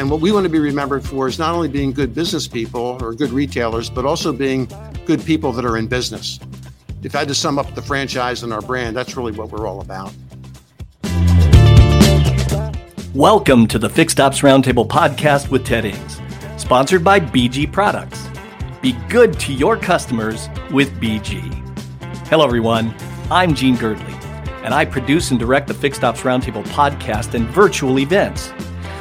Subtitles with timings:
[0.00, 2.96] And what we want to be remembered for is not only being good business people
[3.02, 4.66] or good retailers, but also being
[5.04, 6.40] good people that are in business.
[7.02, 9.66] If I had to sum up the franchise and our brand, that's really what we're
[9.66, 10.10] all about.
[13.14, 16.18] Welcome to the Fixed Ops Roundtable podcast with Ted Ings,
[16.56, 18.26] sponsored by BG Products.
[18.80, 21.42] Be good to your customers with BG.
[22.28, 22.94] Hello, everyone.
[23.30, 24.14] I'm Gene Girdley,
[24.64, 28.50] and I produce and direct the Fixed Ops Roundtable podcast and virtual events.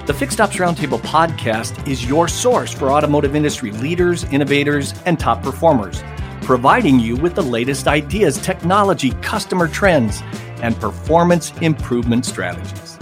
[0.09, 5.43] The Fixed Ops Roundtable podcast is your source for automotive industry leaders, innovators, and top
[5.43, 6.01] performers,
[6.41, 10.23] providing you with the latest ideas, technology, customer trends,
[10.63, 12.97] and performance improvement strategies.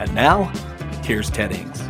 [0.00, 0.46] And now,
[1.04, 1.80] here's Ted Ings.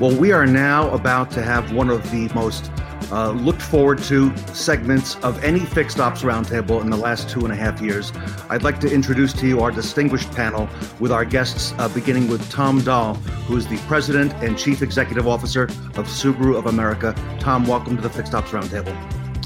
[0.00, 2.72] Well, we are now about to have one of the most
[3.12, 7.52] uh, looked forward to segments of any fixed ops roundtable in the last two and
[7.52, 8.12] a half years.
[8.48, 10.68] I'd like to introduce to you our distinguished panel
[10.98, 15.26] with our guests, uh, beginning with Tom Doll, who is the President and Chief Executive
[15.26, 17.14] Officer of Subaru of America.
[17.40, 18.94] Tom, welcome to the Fixed Ops Roundtable.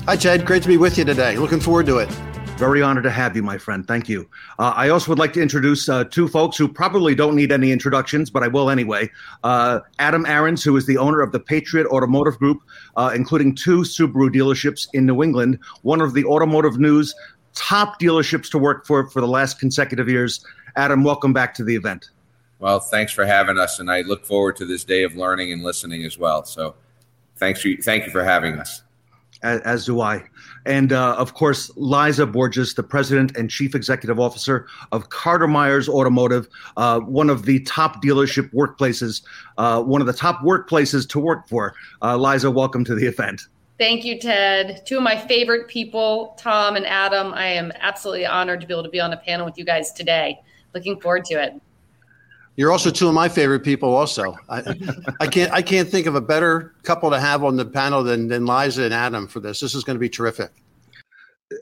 [0.06, 0.44] Hi, Ted.
[0.44, 1.36] Great to be with you today.
[1.39, 2.33] Looking forward to it.
[2.56, 3.86] Very honored to have you, my friend.
[3.86, 4.28] Thank you.
[4.60, 7.72] Uh, I also would like to introduce uh, two folks who probably don't need any
[7.72, 9.11] introductions, but I will anyway.
[9.42, 12.62] Uh, Adam Arens, who is the owner of the Patriot Automotive Group,
[12.96, 17.12] uh, including two Subaru dealerships in New England, one of the Automotive News
[17.55, 20.44] top dealerships to work for for the last consecutive years.
[20.77, 22.11] Adam, welcome back to the event.
[22.61, 25.64] Well, thanks for having us, and I look forward to this day of learning and
[25.64, 26.44] listening as well.
[26.44, 26.77] So,
[27.36, 28.83] thanks for thank you for having us
[29.45, 30.25] as, as do I.
[30.67, 35.89] And uh, of course, Liza Borches, the president and chief executive officer of Carter Myers
[35.89, 39.23] Automotive, uh, one of the top dealership workplaces,
[39.59, 41.75] uh, one of the top workplaces to work for.
[42.03, 43.42] Uh, Liza, welcome to the event.
[43.78, 44.86] Thank you, Ted.
[44.86, 47.34] Two of my favorite people, Tom and Adam.
[47.34, 49.92] I am absolutely honored to be able to be on a panel with you guys
[49.92, 50.41] today.
[50.75, 51.61] Looking forward to it.
[52.56, 53.94] You're also two of my favorite people.
[53.94, 54.77] Also, I,
[55.20, 58.29] I can't I can't think of a better couple to have on the panel than
[58.29, 59.61] than Liza and Adam for this.
[59.61, 60.51] This is going to be terrific.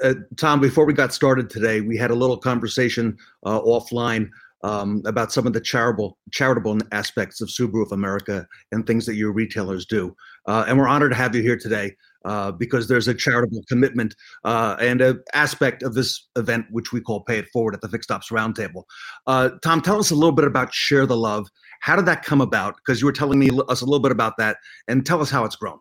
[0.04, 4.28] Uh, Tom, before we got started today, we had a little conversation uh, offline
[4.62, 9.14] um, about some of the charitable charitable aspects of Subaru of America and things that
[9.14, 10.14] your retailers do.
[10.46, 14.14] Uh, and we're honored to have you here today uh, because there's a charitable commitment
[14.44, 17.88] uh, and an aspect of this event which we call Pay It Forward at the
[17.88, 18.84] Fixed Ops Roundtable.
[19.26, 21.48] Uh, Tom, tell us a little bit about Share the Love.
[21.80, 22.76] How did that come about?
[22.76, 24.56] Because you were telling me us a little bit about that,
[24.88, 25.78] and tell us how it's grown.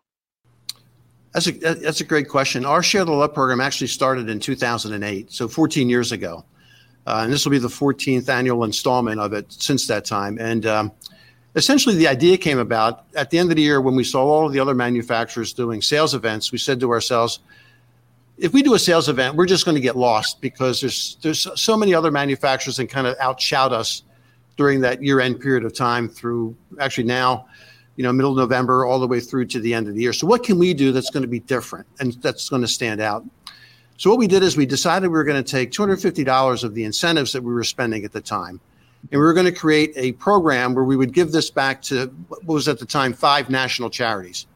[1.32, 2.64] That's a that's a great question.
[2.64, 6.44] Our Share the Love program actually started in 2008, so 14 years ago,
[7.06, 10.38] uh, and this will be the 14th annual installment of it since that time.
[10.38, 10.92] And um,
[11.54, 14.46] essentially the idea came about at the end of the year when we saw all
[14.46, 16.52] of the other manufacturers doing sales events.
[16.52, 17.40] We said to ourselves,
[18.38, 21.46] if we do a sales event, we're just going to get lost because there's there's
[21.60, 24.02] so many other manufacturers that kind of outshout us
[24.56, 27.46] during that year end period of time through actually now,
[27.96, 30.12] you know, middle of November all the way through to the end of the year.
[30.12, 33.00] So what can we do that's going to be different and that's going to stand
[33.00, 33.24] out?
[33.98, 36.84] So what we did is we decided we were going to take $250 of the
[36.84, 38.60] incentives that we were spending at the time
[39.10, 42.06] and we were going to create a program where we would give this back to
[42.28, 44.46] what was at the time five national charities.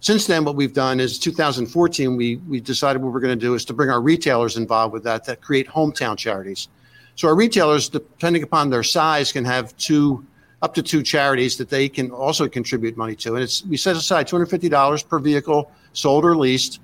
[0.00, 3.54] Since then, what we've done is 2014, we, we decided what we're going to do
[3.54, 6.68] is to bring our retailers involved with that, that create hometown charities.
[7.16, 10.24] So our retailers, depending upon their size, can have two
[10.62, 13.34] up to two charities that they can also contribute money to.
[13.34, 16.80] And it's we set aside $250 per vehicle sold or leased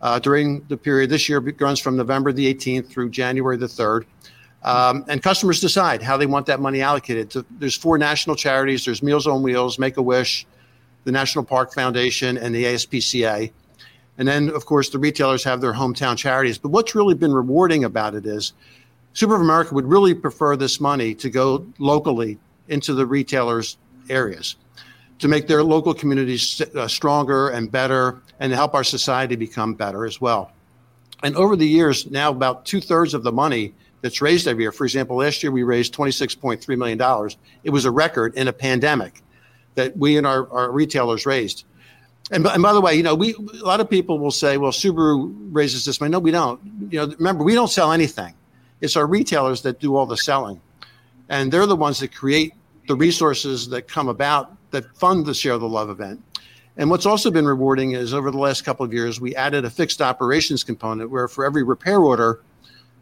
[0.00, 1.10] uh, during the period.
[1.10, 4.04] This year it runs from November the 18th through January the 3rd.
[4.62, 7.32] Um, and customers decide how they want that money allocated.
[7.32, 8.84] So there's four national charities.
[8.84, 10.46] There's Meals on Wheels, Make a Wish,
[11.04, 13.52] the National Park Foundation, and the ASPCA.
[14.18, 16.58] And then, of course, the retailers have their hometown charities.
[16.58, 18.52] But what's really been rewarding about it is
[19.14, 23.78] Subaru of America would really prefer this money to go locally into the retailers'
[24.10, 24.56] areas
[25.18, 29.74] to make their local communities uh, stronger and better and to help our society become
[29.74, 30.52] better as well.
[31.22, 34.72] And over the years, now about two thirds of the money that's raised every year.
[34.72, 37.30] For example, last year we raised $26.3 million.
[37.64, 39.22] It was a record in a pandemic
[39.74, 41.64] that we and our, our retailers raised.
[42.30, 44.72] And, and by the way, you know, we a lot of people will say, well,
[44.72, 46.10] Subaru raises this money.
[46.10, 46.60] No, we don't.
[46.90, 48.34] You know, remember, we don't sell anything.
[48.80, 50.60] It's our retailers that do all the selling.
[51.28, 52.52] And they're the ones that create
[52.86, 56.22] the resources that come about that fund the Share the Love event.
[56.76, 59.70] And what's also been rewarding is over the last couple of years, we added a
[59.70, 62.40] fixed operations component where for every repair order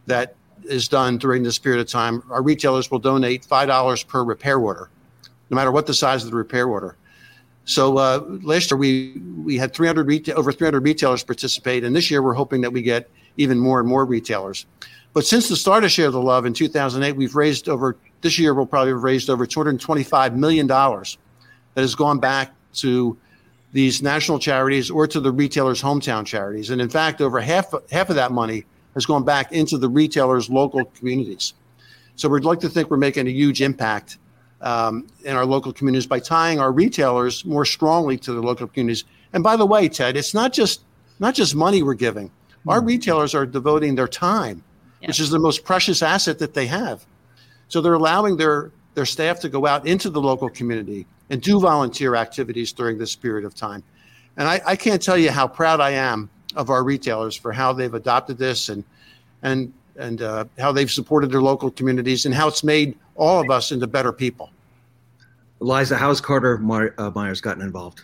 [0.07, 0.35] that
[0.69, 4.91] is done during this period of time, our retailers will donate $5 per repair order,
[5.51, 6.97] no matter what the size of the repair order.
[7.65, 12.11] So uh, last year we we had 300 retail, over 300 retailers participate, and this
[12.11, 14.67] year we're hoping that we get even more and more retailers.
[15.13, 18.55] But since the start of Share the Love in 2008, we've raised over this year
[18.55, 21.17] we'll probably have raised over $225 million that
[21.77, 23.17] has gone back to
[23.73, 26.71] these national charities or to the retailers' hometown charities.
[26.71, 28.65] And in fact, over half, half of that money
[28.97, 31.55] has gone back into the retailers' local communities.
[32.17, 34.17] So we'd like to think we're making a huge impact
[34.63, 39.05] um, in our local communities by tying our retailers more strongly to the local communities.
[39.35, 40.81] And by the way, Ted, it's not just
[41.21, 42.31] not just money we're giving.
[42.67, 42.87] Our hmm.
[42.87, 44.65] retailers are devoting their time,
[45.01, 45.09] yeah.
[45.09, 47.07] which is the most precious asset that they have.
[47.69, 51.61] So they're allowing their their staff to go out into the local community and do
[51.61, 53.83] volunteer activities during this period of time.
[54.39, 57.73] And I, I can't tell you how proud I am of our retailers for how
[57.73, 58.83] they've adopted this and
[59.43, 63.51] and and uh, how they've supported their local communities and how it's made all of
[63.51, 64.51] us into better people.
[65.61, 66.61] Liza, how has Carter
[66.99, 68.03] uh, Myers gotten involved?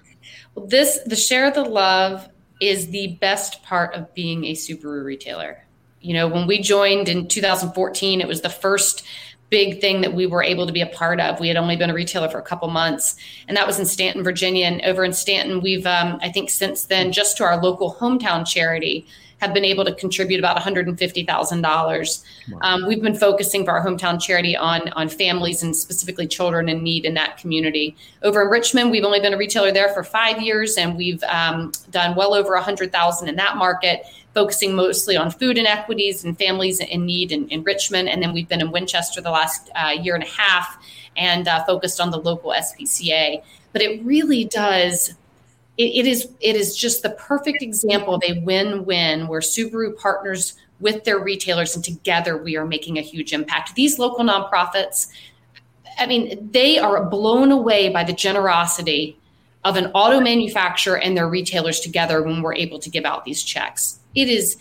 [0.54, 2.28] Well, this the share of the love
[2.60, 5.64] is the best part of being a Subaru retailer.
[6.00, 9.04] You know, when we joined in 2014, it was the first
[9.52, 11.38] big thing that we were able to be a part of.
[11.38, 13.16] We had only been a retailer for a couple months,
[13.46, 14.64] and that was in Staunton, Virginia.
[14.64, 18.46] And over in Staunton, we've, um, I think, since then, just to our local hometown
[18.46, 19.06] charity,
[19.40, 22.24] have been able to contribute about $150,000.
[22.48, 22.58] Wow.
[22.62, 26.82] Um, we've been focusing for our hometown charity on, on families and specifically children in
[26.82, 27.96] need in that community.
[28.22, 31.72] Over in Richmond, we've only been a retailer there for five years, and we've um,
[31.90, 37.04] done well over 100000 in that market focusing mostly on food inequities and families in
[37.04, 38.08] need in, Richmond.
[38.08, 40.82] And then we've been in Winchester the last uh, year and a half
[41.16, 43.42] and uh, focused on the local SPCA.
[43.72, 45.14] But it really does
[45.78, 50.54] it, it is it is just the perfect example of a win-win where Subaru partners
[50.80, 53.74] with their retailers and together we are making a huge impact.
[53.74, 55.08] These local nonprofits,
[55.98, 59.16] I mean, they are blown away by the generosity
[59.64, 63.42] of an auto manufacturer and their retailers together when we're able to give out these
[63.42, 64.00] checks.
[64.14, 64.56] It is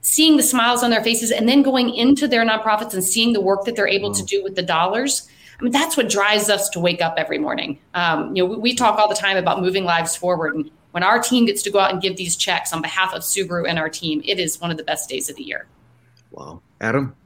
[0.00, 3.40] seeing the smiles on their faces and then going into their nonprofits and seeing the
[3.40, 4.14] work that they're able wow.
[4.14, 7.38] to do with the dollars I mean, that's what drives us to wake up every
[7.38, 7.78] morning.
[7.94, 10.54] Um, you know, we, we, talk all the time about moving lives forward.
[10.54, 13.22] And when our team gets to go out and give these checks on behalf of
[13.22, 15.66] Subaru and our team, it is one of the best days of the year.
[16.30, 16.60] Wow.
[16.80, 17.16] Adam?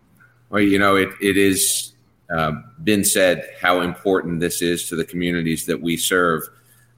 [0.49, 1.93] Well, you know, it, it is
[2.33, 2.53] uh,
[2.85, 6.43] been said how important this is to the communities that we serve.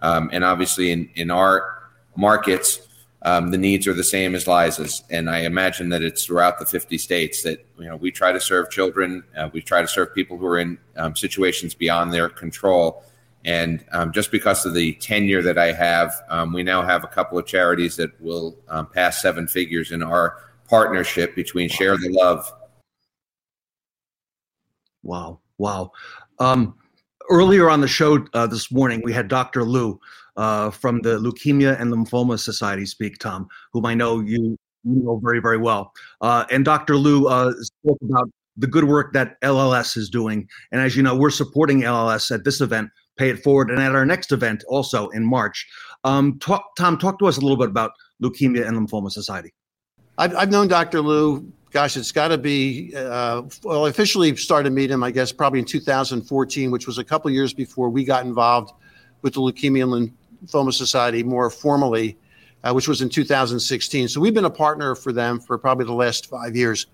[0.00, 1.78] Um, and obviously, in, in our
[2.14, 2.78] markets,
[3.24, 6.66] um, the needs are the same as Liza's, and I imagine that it's throughout the
[6.66, 10.12] 50 states that you know we try to serve children, uh, we try to serve
[10.12, 13.04] people who are in um, situations beyond their control.
[13.44, 17.08] And um, just because of the tenure that I have, um, we now have a
[17.08, 22.08] couple of charities that will um, pass seven figures in our partnership between Share the
[22.08, 22.52] Love.
[25.04, 25.40] Wow!
[25.58, 25.92] Wow!
[26.40, 26.74] Um,
[27.30, 29.64] earlier on the show uh, this morning, we had Dr.
[29.64, 30.00] Lou
[30.36, 35.40] uh, from the Leukemia and Lymphoma Society speak, Tom, whom I know you, know very,
[35.40, 35.92] very well.
[36.20, 36.96] Uh, and Dr.
[36.96, 40.48] Lou uh, spoke about the good work that LLS is doing.
[40.72, 43.94] And as you know, we're supporting LLS at this event, Pay It Forward, and at
[43.94, 45.66] our next event also in March.
[46.04, 47.92] Um, talk, Tom, talk to us a little bit about
[48.22, 49.52] Leukemia and Lymphoma Society.
[50.18, 51.00] I've, I've known Dr.
[51.00, 55.58] Lou gosh, it's got to be, uh, well, officially started meeting him, I guess, probably
[55.58, 58.72] in 2014, which was a couple years before we got involved
[59.22, 60.12] with the Leukemia and
[60.44, 62.16] Lymphoma Society more formally,
[62.64, 64.08] uh, which was in 2016.
[64.08, 66.86] So we've been a partner for them for probably the last five years.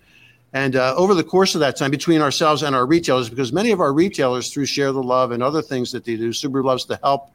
[0.52, 3.70] And uh, over the course of that time, between ourselves and our retailers, because many
[3.70, 6.86] of our retailers, through Share the Love and other things that they do, Subaru Loves
[6.86, 7.30] to Help,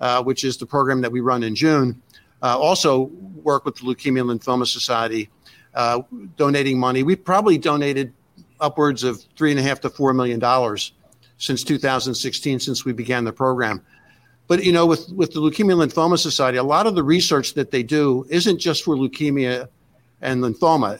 [0.00, 2.00] uh, which is the program that we run in June,
[2.42, 3.10] uh, also
[3.42, 5.30] work with the Leukemia and Lymphoma Society,
[5.74, 6.02] uh,
[6.36, 7.04] donating money.
[7.04, 8.12] We've probably donated
[8.60, 10.92] upwards of three and a half to four million dollars
[11.38, 13.80] since 2016, since we began the program.
[14.48, 17.70] But you know, with with the Leukemia Lymphoma Society, a lot of the research that
[17.70, 19.68] they do isn't just for leukemia
[20.22, 20.98] and lymphoma.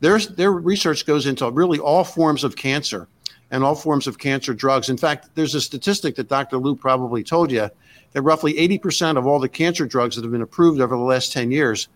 [0.00, 3.08] Their their research goes into really all forms of cancer
[3.50, 4.88] and all forms of cancer drugs.
[4.88, 6.58] In fact, there's a statistic that Dr.
[6.58, 7.68] Lou probably told you
[8.12, 11.32] that roughly 80% of all the cancer drugs that have been approved over the last
[11.32, 11.88] 10 years,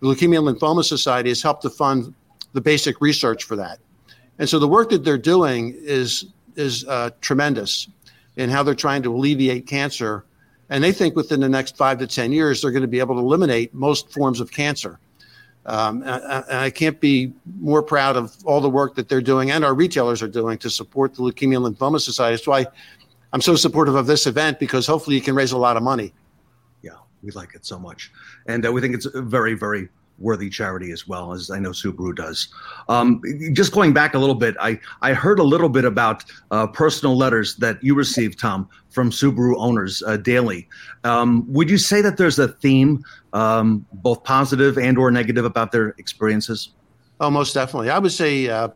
[0.00, 2.14] the Leukemia and Lymphoma Society has helped to fund
[2.52, 3.78] the basic research for that.
[4.38, 7.88] And so the work that they're doing is is uh, tremendous
[8.36, 10.24] in how they're trying to alleviate cancer
[10.70, 13.14] and they think within the next five to 10 years, they're going to be able
[13.16, 14.98] to eliminate most forms of cancer.
[15.64, 19.64] Um, and I can't be more proud of all the work that they're doing and
[19.64, 22.34] our retailers are doing to support the Leukemia and Lymphoma Society.
[22.34, 22.66] That's why
[23.32, 26.12] I'm so supportive of this event because hopefully you can raise a lot of money.
[26.82, 28.10] Yeah, we like it so much.
[28.46, 29.88] And uh, we think it's very, very
[30.22, 32.48] worthy charity as well as I know Subaru does.
[32.88, 33.20] Um,
[33.52, 37.16] just going back a little bit, I, I heard a little bit about uh, personal
[37.16, 40.68] letters that you received, Tom, from Subaru owners uh, daily.
[41.04, 45.72] Um, would you say that there's a theme, um, both positive and or negative, about
[45.72, 46.70] their experiences?
[47.20, 47.90] Oh, most definitely.
[47.90, 48.68] I would say uh,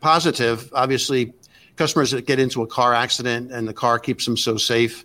[0.00, 0.70] positive.
[0.74, 1.34] Obviously,
[1.76, 5.04] customers that get into a car accident and the car keeps them so safe.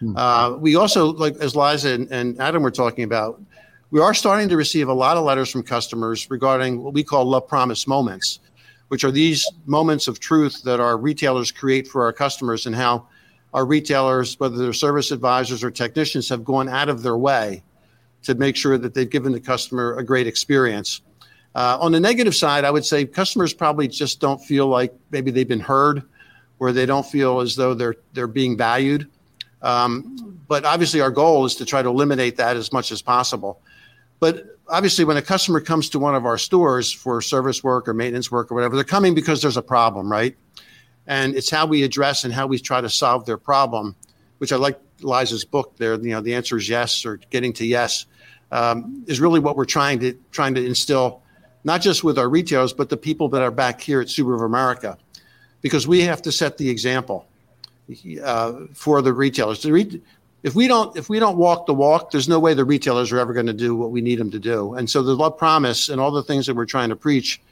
[0.00, 0.16] Hmm.
[0.16, 3.40] Uh, we also, like as Liza and, and Adam were talking about,
[3.90, 7.24] we are starting to receive a lot of letters from customers regarding what we call
[7.24, 8.40] love promise moments,
[8.88, 13.06] which are these moments of truth that our retailers create for our customers and how
[13.54, 17.62] our retailers, whether they're service advisors or technicians, have gone out of their way
[18.22, 21.00] to make sure that they've given the customer a great experience.
[21.54, 25.30] Uh, on the negative side, I would say customers probably just don't feel like maybe
[25.30, 26.02] they've been heard,
[26.58, 29.08] or they don't feel as though they're they're being valued.
[29.62, 33.60] Um, but obviously, our goal is to try to eliminate that as much as possible.
[34.18, 37.94] But obviously, when a customer comes to one of our stores for service work or
[37.94, 40.36] maintenance work or whatever, they're coming because there's a problem, right?
[41.06, 43.94] And it's how we address and how we try to solve their problem,
[44.38, 45.94] which I like Liza's book there.
[45.94, 48.06] You know, the answer is yes or getting to yes
[48.50, 51.22] um, is really what we're trying to trying to instill,
[51.64, 54.42] not just with our retailers, but the people that are back here at Subaru of
[54.42, 54.98] America,
[55.60, 57.26] because we have to set the example
[58.22, 59.62] uh, for the retailers.
[59.62, 60.02] The re-
[60.46, 63.18] if we don't if we don't walk the walk, there's no way the retailers are
[63.18, 64.74] ever going to do what we need them to do.
[64.74, 67.42] And so the love promise and all the things that we're trying to preach,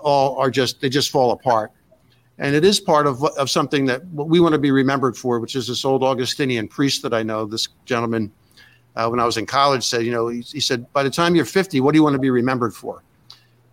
[0.00, 1.72] all are just they just fall apart.
[2.38, 5.56] And it is part of of something that we want to be remembered for, which
[5.56, 7.44] is this old Augustinian priest that I know.
[7.44, 8.30] This gentleman,
[8.94, 11.34] uh, when I was in college, said, you know, he, he said, by the time
[11.34, 13.02] you're 50, what do you want to be remembered for?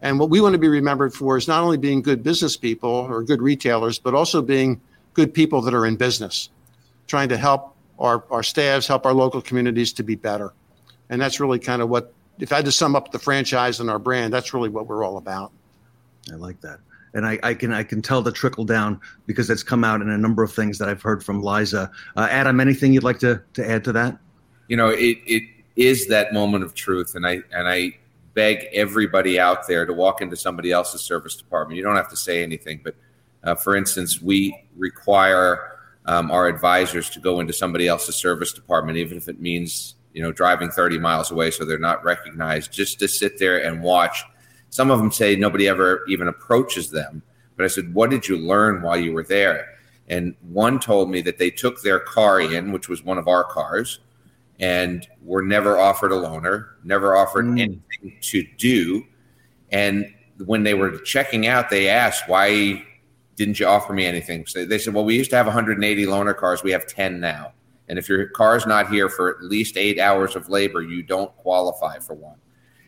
[0.01, 2.89] And what we want to be remembered for is not only being good business people
[2.89, 4.81] or good retailers, but also being
[5.13, 6.49] good people that are in business,
[7.05, 7.72] trying to help
[8.03, 10.53] our, our staffs, help our local communities to be better.
[11.09, 13.89] And that's really kind of what, if I had to sum up the franchise and
[13.89, 15.51] our brand, that's really what we're all about.
[16.31, 16.79] I like that.
[17.15, 20.09] And I, I can I can tell the trickle down because it's come out in
[20.09, 21.91] a number of things that I've heard from Liza.
[22.15, 24.17] Uh, Adam, anything you'd like to, to add to that?
[24.67, 25.43] You know, it, it
[25.75, 27.97] is that moment of truth, and I and I
[28.33, 31.77] beg everybody out there to walk into somebody else's service department.
[31.77, 32.95] You don't have to say anything, but
[33.43, 35.72] uh, for instance, we require
[36.05, 40.21] um, our advisors to go into somebody else's service department, even if it means you
[40.21, 44.23] know driving 30 miles away so they're not recognized, just to sit there and watch.
[44.69, 47.21] Some of them say nobody ever even approaches them.
[47.55, 49.69] But I said, What did you learn while you were there?
[50.07, 53.43] And one told me that they took their car in, which was one of our
[53.43, 53.99] cars,
[54.59, 57.61] and were never offered a loaner, never offered mm.
[57.61, 59.03] anything to do.
[59.71, 62.83] And when they were checking out, they asked, Why
[63.35, 64.45] didn't you offer me anything?
[64.45, 66.63] So they said, well, we used to have 180 loaner cars.
[66.63, 67.53] We have 10 now.
[67.89, 71.35] And if your car's not here for at least eight hours of labor, you don't
[71.37, 72.37] qualify for one.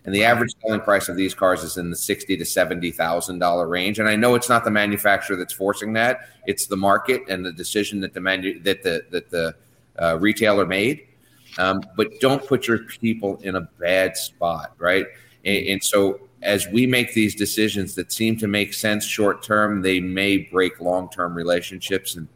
[0.06, 3.40] And the average selling price of these cars is in the sixty to seventy thousand
[3.40, 3.98] dollar range.
[3.98, 7.52] And I know it's not the manufacturer that's forcing that; it's the market and the
[7.52, 9.56] decision that the manu- that the that the
[10.00, 11.08] uh, retailer made.
[11.58, 15.08] Um, but don't put your people in a bad spot, right?
[15.44, 19.82] And, and so as we make these decisions that seem to make sense short term,
[19.82, 22.16] they may break long term relationships.
[22.16, 22.28] And,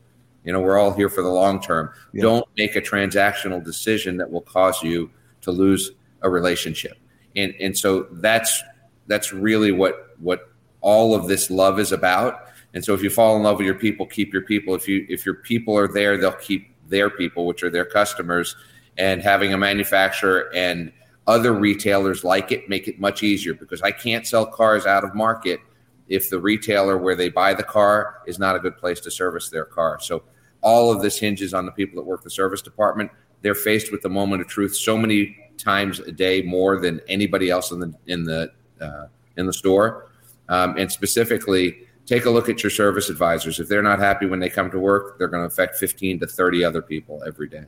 [0.43, 1.91] you know, we're all here for the long term.
[2.11, 2.23] Yeah.
[2.23, 5.11] Don't make a transactional decision that will cause you
[5.41, 5.91] to lose
[6.23, 6.97] a relationship.
[7.35, 8.61] And, and so that's,
[9.07, 10.51] that's really what, what
[10.81, 12.47] all of this love is about.
[12.73, 14.73] And so if you fall in love with your people, keep your people.
[14.75, 18.55] If you, if your people are there, they'll keep their people, which are their customers
[18.97, 20.91] and having a manufacturer and
[21.29, 25.13] other retailers like it make it much easier because I can't sell cars out of
[25.13, 25.59] market
[26.07, 29.47] if the retailer where they buy the car is not a good place to service
[29.49, 29.99] their car.
[30.01, 30.23] So
[30.61, 33.11] all of this hinges on the people that work the service department.
[33.43, 37.51] They're faced with the moment of truth so many times a day more than anybody
[37.51, 39.05] else in the in the uh,
[39.37, 40.09] in the store.
[40.49, 43.59] Um, and specifically, take a look at your service advisors.
[43.59, 46.27] If they're not happy when they come to work, they're going to affect 15 to
[46.27, 47.65] 30 other people every day.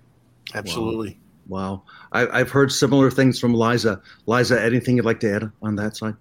[0.56, 1.12] Absolutely.
[1.12, 1.31] Wow.
[1.48, 1.84] Wow.
[2.12, 4.02] I, have heard similar things from Liza.
[4.26, 6.16] Liza, anything you'd like to add on that side?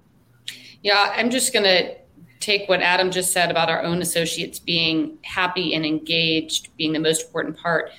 [0.83, 1.97] Yeah, I'm just going to
[2.41, 6.99] take what Adam just said about our own associates being happy and engaged being the
[6.99, 7.91] most important part.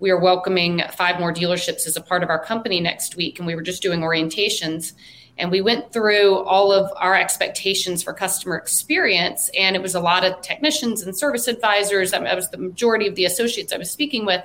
[0.00, 3.46] We are welcoming five more dealerships as a part of our company next week, and
[3.46, 4.94] we were just doing orientations.
[5.36, 10.00] And we went through all of our expectations for customer experience, and it was a
[10.00, 12.12] lot of technicians and service advisors.
[12.14, 14.42] I was the majority of the associates I was speaking with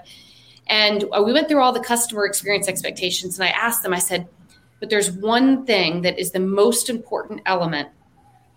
[0.67, 4.00] and uh, we went through all the customer experience expectations, and I asked them, I
[4.00, 4.27] said,
[4.79, 7.89] but there's one thing that is the most important element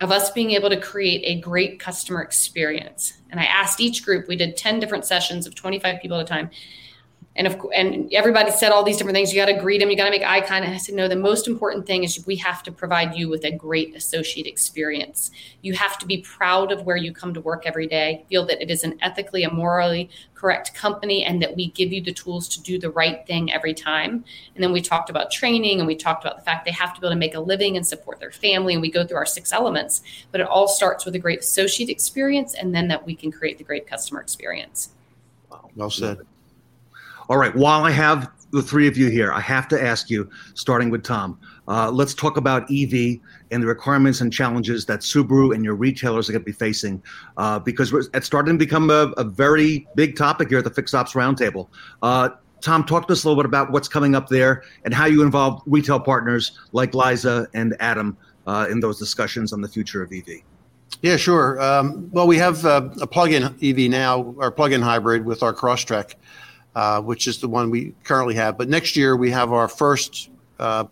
[0.00, 3.14] of us being able to create a great customer experience.
[3.30, 6.28] And I asked each group, we did 10 different sessions of 25 people at a
[6.28, 6.50] time.
[7.38, 9.32] And and everybody said all these different things.
[9.32, 9.90] You got to greet them.
[9.90, 10.74] You got to make eye contact.
[10.74, 11.06] I said no.
[11.06, 15.30] The most important thing is we have to provide you with a great associate experience.
[15.62, 18.24] You have to be proud of where you come to work every day.
[18.28, 22.00] Feel that it is an ethically and morally correct company, and that we give you
[22.00, 24.24] the tools to do the right thing every time.
[24.54, 27.00] And then we talked about training, and we talked about the fact they have to
[27.00, 28.72] be able to make a living and support their family.
[28.72, 31.88] And we go through our six elements, but it all starts with a great associate
[31.88, 34.90] experience, and then that we can create the great customer experience.
[35.50, 36.18] Wow, well said.
[37.28, 37.54] All right.
[37.54, 41.04] While I have the three of you here, I have to ask you, starting with
[41.04, 43.18] Tom, uh, let's talk about EV
[43.50, 47.02] and the requirements and challenges that Subaru and your retailers are going to be facing,
[47.36, 50.94] uh, because it's starting to become a, a, very big topic here at the Fixed
[50.94, 51.68] Ops Roundtable.
[52.02, 52.30] Uh,
[52.62, 55.22] Tom, talk to us a little bit about what's coming up there and how you
[55.22, 58.16] involve retail partners like Liza and Adam
[58.46, 60.40] uh, in those discussions on the future of EV.
[61.02, 61.60] Yeah, sure.
[61.60, 66.14] Um, well, we have uh, a plug-in EV now, our plug-in hybrid with our Crosstrek
[66.74, 68.58] uh, which is the one we currently have.
[68.58, 70.84] But next year we have our first uh,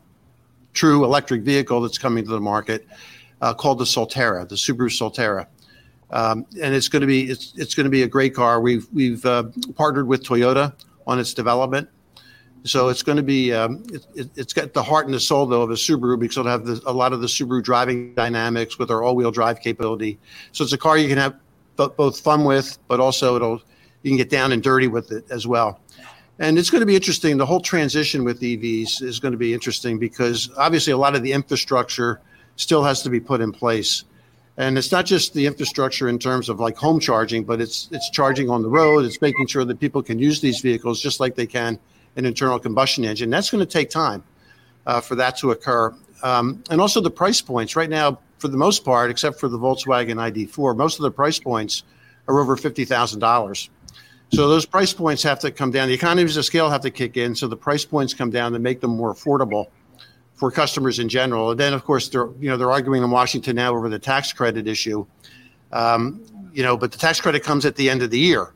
[0.73, 2.87] true electric vehicle that's coming to the market
[3.41, 5.47] uh, called the Solterra, the Subaru Solterra.
[6.11, 8.61] Um, and it's going to be it's, it's going to be a great car.
[8.61, 10.73] We've we've uh, partnered with Toyota
[11.07, 11.89] on its development,
[12.63, 15.63] so it's going to be um, it, has got the heart and the soul though
[15.63, 18.91] of a Subaru because it'll have the, a lot of the Subaru driving dynamics with
[18.91, 20.19] our all-wheel drive capability.
[20.53, 21.37] So it's a car you can have
[21.77, 23.63] both fun with, but also it'll
[24.07, 25.81] you can get down and dirty with it as well.
[26.39, 27.39] And it's going to be interesting.
[27.39, 31.25] The whole transition with EVs is going to be interesting because obviously a lot of
[31.25, 32.21] the infrastructure
[32.55, 34.05] still has to be put in place.
[34.59, 38.09] And it's not just the infrastructure in terms of like home charging, but it's it's
[38.11, 39.05] charging on the road.
[39.05, 41.79] It's making sure that people can use these vehicles just like they can
[42.15, 43.29] an internal combustion engine.
[43.29, 44.23] That's going to take time
[44.87, 45.95] uh, for that to occur.
[46.23, 49.59] Um, and also the price points right now, for the most part, except for the
[49.59, 51.83] Volkswagen ID4, most of the price points
[52.29, 53.69] are over fifty thousand dollars.
[54.33, 55.89] So those price points have to come down.
[55.89, 57.35] The economies of scale have to kick in.
[57.35, 59.67] So the price points come down to make them more affordable
[60.35, 61.51] for customers in general.
[61.51, 64.33] And then, of course, they're you know they're arguing in Washington now over the tax
[64.33, 65.07] credit issue.
[65.73, 68.53] Um, you know, but the tax credit comes at the end of the year.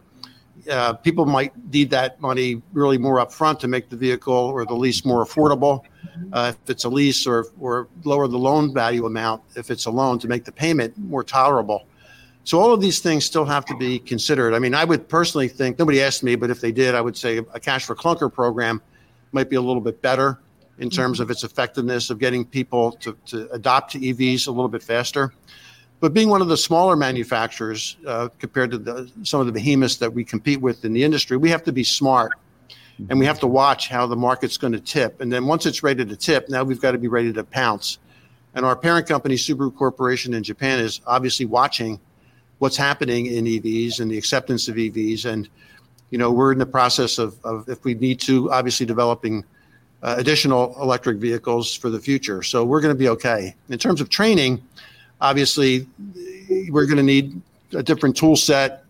[0.70, 4.74] Uh, people might need that money really more upfront to make the vehicle or the
[4.74, 5.82] lease more affordable.
[6.32, 9.90] Uh, if it's a lease, or or lower the loan value amount if it's a
[9.90, 11.86] loan to make the payment more tolerable.
[12.44, 14.54] So all of these things still have to be considered.
[14.54, 17.16] I mean, I would personally think nobody asked me, but if they did, I would
[17.16, 18.80] say a cash for clunker program
[19.32, 20.38] might be a little bit better
[20.78, 21.24] in terms mm-hmm.
[21.24, 25.32] of its effectiveness of getting people to, to adopt to EVs a little bit faster.
[26.00, 29.96] But being one of the smaller manufacturers uh, compared to the, some of the behemoths
[29.96, 32.32] that we compete with in the industry, we have to be smart
[33.08, 35.20] and we have to watch how the market's going to tip.
[35.20, 37.98] And then once it's ready to tip, now we've got to be ready to pounce.
[38.54, 42.00] And our parent company, Subaru Corporation in Japan, is obviously watching
[42.60, 45.24] what's happening in EVs and the acceptance of EVs.
[45.24, 45.48] And,
[46.10, 49.44] you know, we're in the process of, of if we need to, obviously developing
[50.02, 52.42] uh, additional electric vehicles for the future.
[52.42, 53.54] So we're going to be okay.
[53.70, 54.62] In terms of training,
[55.20, 55.86] obviously,
[56.68, 57.40] we're going to need
[57.72, 58.84] a different tool set.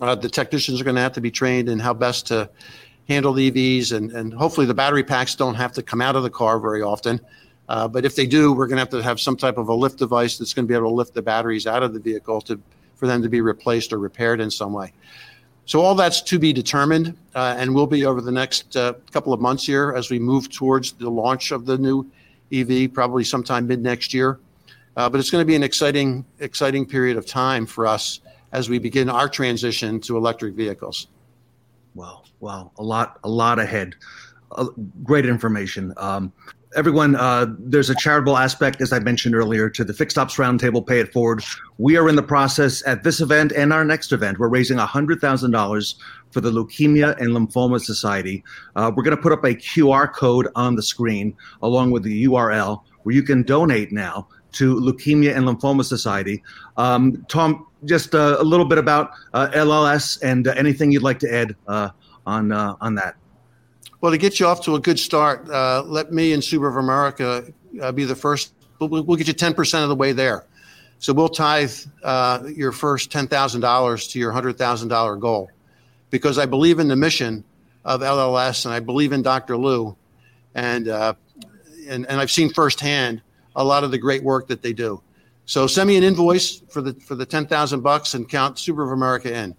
[0.00, 2.48] Uh, the technicians are going to have to be trained in how best to
[3.08, 6.30] handle EVs, and, and hopefully the battery packs don't have to come out of the
[6.30, 7.20] car very often.
[7.68, 9.74] Uh, but if they do, we're going to have to have some type of a
[9.74, 12.40] lift device that's going to be able to lift the batteries out of the vehicle
[12.40, 12.60] to
[13.00, 14.92] for them to be replaced or repaired in some way.
[15.64, 19.32] So all that's to be determined, uh, and will be over the next uh, couple
[19.32, 22.10] of months here as we move towards the launch of the new
[22.52, 24.38] EV, probably sometime mid next year.
[24.96, 28.20] Uh, but it's going to be an exciting, exciting period of time for us
[28.52, 31.06] as we begin our transition to electric vehicles.
[31.94, 33.94] Wow, wow, a lot, a lot ahead.
[34.52, 34.66] Uh,
[35.04, 35.94] great information.
[35.96, 36.32] Um,
[36.76, 40.86] everyone, uh, there's a charitable aspect, as I mentioned earlier, to the Fixed Ops Roundtable
[40.86, 41.42] Pay It Forward.
[41.78, 44.38] We are in the process at this event and our next event.
[44.38, 45.94] We're raising $100,000
[46.30, 48.44] for the Leukemia and Lymphoma Society.
[48.76, 52.26] Uh, we're going to put up a QR code on the screen along with the
[52.26, 56.42] URL where you can donate now to Leukemia and Lymphoma Society.
[56.76, 61.18] Um, Tom, just uh, a little bit about uh, LLS and uh, anything you'd like
[61.20, 61.90] to add uh,
[62.26, 63.16] on on that.
[64.00, 66.76] Well, to get you off to a good start, uh, let me and Subaru of
[66.76, 68.54] America uh, be the first.
[68.78, 70.46] We'll, we'll, get you 10% of the way there.
[71.00, 75.50] So we'll tithe uh, your first $10,000 to your $100,000 goal
[76.08, 77.44] because I believe in the mission
[77.84, 79.58] of LLS and I believe in Dr.
[79.58, 79.94] Lou.
[80.54, 81.14] And, uh,
[81.86, 83.20] and, and I've seen firsthand
[83.54, 85.02] a lot of the great work that they do.
[85.44, 88.92] So send me an invoice for the, for the 10,000 bucks and count Subaru of
[88.92, 89.54] America in.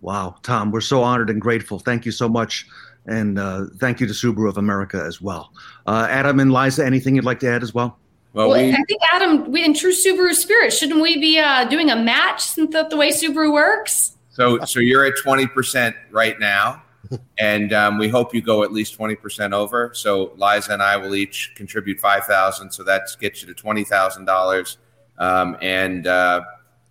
[0.00, 1.78] Wow, Tom, we're so honored and grateful.
[1.78, 2.66] Thank you so much
[3.06, 5.52] and uh, thank you to Subaru of America as well.
[5.86, 7.98] Uh, Adam and Liza, anything you'd like to add as well?
[8.32, 11.64] Well, well we, I think Adam, we, in true Subaru spirit, shouldn't we be uh,
[11.64, 14.16] doing a match since the, the way Subaru works?
[14.30, 16.82] So, so you're at twenty percent right now.
[17.38, 19.90] and um, we hope you go at least 20% over.
[19.94, 24.76] So Liza and I will each contribute 5000 So that gets you to $20,000.
[25.18, 26.42] Um, and uh,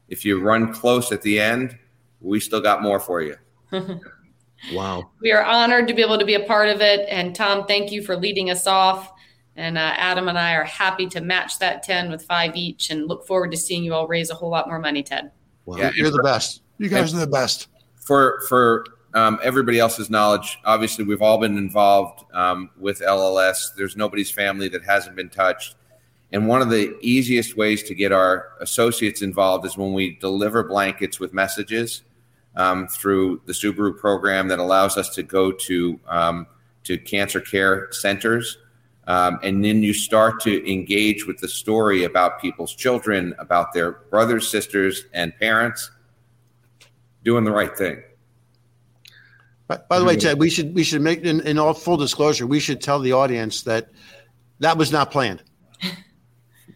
[0.07, 1.77] if you run close at the end,
[2.21, 3.35] we still got more for you.
[4.73, 5.09] wow.
[5.21, 7.07] We are honored to be able to be a part of it.
[7.09, 9.11] And Tom, thank you for leading us off.
[9.55, 13.07] And uh, Adam and I are happy to match that 10 with five each and
[13.07, 15.31] look forward to seeing you all raise a whole lot more money, Ted.
[15.65, 15.77] Wow.
[15.77, 16.61] Yeah, You're the best.
[16.77, 17.67] You guys are the best.
[17.95, 23.75] For, for um, everybody else's knowledge, obviously, we've all been involved um, with LLS.
[23.75, 25.75] There's nobody's family that hasn't been touched.
[26.31, 30.63] And one of the easiest ways to get our associates involved is when we deliver
[30.63, 32.03] blankets with messages
[32.59, 36.45] um, through the Subaru program that allows us to go to um,
[36.83, 38.57] to cancer care centers.
[39.07, 43.93] Um, and then you start to engage with the story about people's children, about their
[44.11, 45.89] brothers, sisters, and parents
[47.23, 48.03] doing the right thing.
[49.67, 52.45] By, by the way, Ted, we should we should make in, in all full disclosure,
[52.45, 53.89] we should tell the audience that
[54.59, 55.43] that was not planned.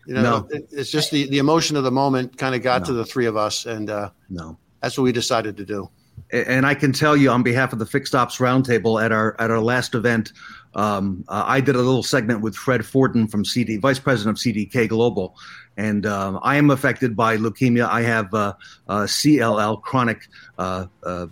[0.06, 0.48] You know, no.
[0.50, 2.88] it, it's just the, the emotion of the moment kind of got no.
[2.88, 5.90] to the three of us, and uh, no, that's what we decided to do.
[6.32, 9.50] And I can tell you, on behalf of the Fixed Ops Roundtable, at our at
[9.50, 10.34] our last event,
[10.76, 14.44] um, uh, I did a little segment with Fred Forden from CD, Vice President of
[14.44, 15.36] CDK Global,
[15.78, 17.88] and um, I am affected by leukemia.
[17.88, 18.54] I have uh,
[18.88, 21.28] uh, CLL, chronic uh, uh,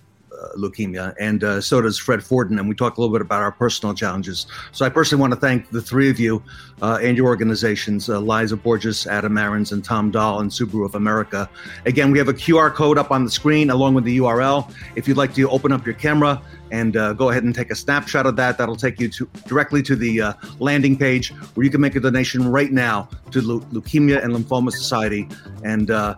[0.58, 2.60] leukemia, and uh, so does Fred Forden.
[2.60, 4.47] And we talked a little bit about our personal challenges.
[4.71, 6.43] So I personally want to thank the three of you
[6.82, 10.95] uh, and your organizations, uh, Liza Borches, Adam Arens, and Tom Doll, and Subaru of
[10.95, 11.49] America.
[11.86, 14.73] Again, we have a QR code up on the screen along with the URL.
[14.95, 17.75] If you'd like to open up your camera and uh, go ahead and take a
[17.75, 21.69] snapshot of that, that'll take you to directly to the uh, landing page where you
[21.69, 25.27] can make a donation right now to Le- Leukemia and Lymphoma Society.
[25.63, 26.15] And uh,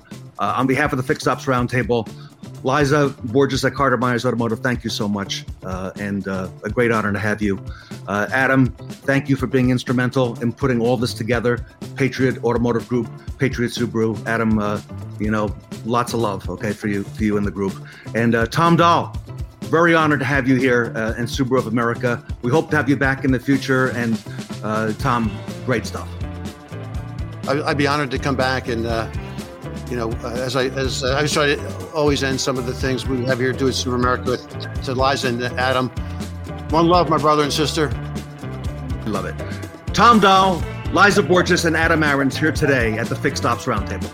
[0.58, 2.08] on behalf of the Fixed Ops Roundtable,
[2.63, 6.91] Liza Borches at Carter Myers Automotive, thank you so much, uh, and uh, a great
[6.91, 7.63] honor to have you.
[8.08, 8.67] Uh, Adam,
[9.06, 11.65] thank you for being instrumental in putting all this together.
[11.95, 14.25] Patriot Automotive Group, Patriot Subaru.
[14.25, 14.82] Adam, uh,
[15.19, 15.53] you know,
[15.86, 17.73] lots of love, okay, for you, for you and the group.
[18.15, 19.15] And uh, Tom Doll,
[19.63, 22.25] very honored to have you here uh, in Subaru of America.
[22.43, 23.89] We hope to have you back in the future.
[23.89, 24.17] And
[24.99, 25.32] Tom,
[25.65, 26.08] great stuff.
[27.47, 28.86] I'd be honored to come back and
[29.93, 33.08] you know, uh, as I as I try to always end some of the things
[33.08, 35.89] we have here do at Super America with to Liza and Adam.
[36.71, 37.89] One love, my brother and sister.
[39.06, 39.36] Love it.
[39.93, 40.56] Tom Doll,
[40.93, 44.10] Liza Borches, and Adam Arens here today at the Fixed Ops Roundtable.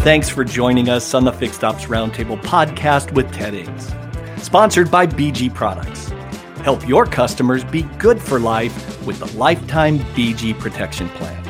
[0.00, 3.94] Thanks for joining us on the Fixed Ops Roundtable podcast with Ted Ings,
[4.42, 6.08] sponsored by BG Products.
[6.62, 11.45] Help your customers be good for life with the Lifetime BG Protection Plan.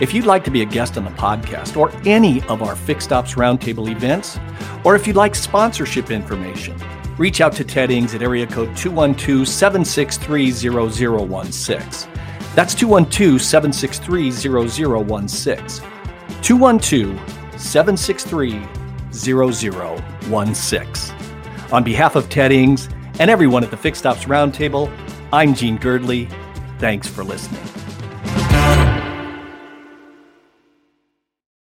[0.00, 3.12] If you'd like to be a guest on the podcast or any of our Fixed
[3.12, 4.38] Ops Roundtable events,
[4.82, 6.74] or if you'd like sponsorship information,
[7.18, 12.10] reach out to Ted Ings at area code 212 763 0016.
[12.54, 15.66] That's 212 763 0016.
[16.40, 18.66] 212 763
[19.12, 21.16] 0016.
[21.72, 24.90] On behalf of Ted Ings and everyone at the Fixed Ops Roundtable,
[25.30, 26.26] I'm Gene Girdley.
[26.78, 27.60] Thanks for listening.